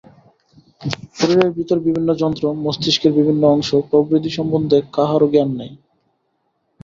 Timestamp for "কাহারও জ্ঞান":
4.95-5.49